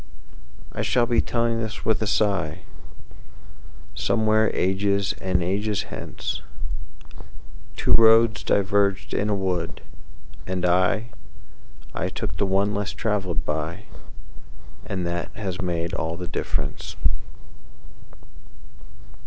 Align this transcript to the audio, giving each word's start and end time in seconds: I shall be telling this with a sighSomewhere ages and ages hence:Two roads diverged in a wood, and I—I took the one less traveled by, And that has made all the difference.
I 0.71 0.81
shall 0.81 1.05
be 1.05 1.21
telling 1.21 1.59
this 1.61 1.85
with 1.85 2.01
a 2.01 2.07
sighSomewhere 3.95 4.49
ages 4.51 5.13
and 5.21 5.43
ages 5.43 5.83
hence:Two 5.91 7.93
roads 7.93 8.41
diverged 8.41 9.13
in 9.13 9.29
a 9.29 9.35
wood, 9.35 9.83
and 10.47 10.65
I—I 10.65 12.09
took 12.09 12.37
the 12.37 12.47
one 12.47 12.73
less 12.73 12.93
traveled 12.93 13.45
by, 13.45 13.83
And 14.87 15.05
that 15.05 15.29
has 15.35 15.61
made 15.61 15.93
all 15.93 16.17
the 16.17 16.27
difference. 16.27 16.95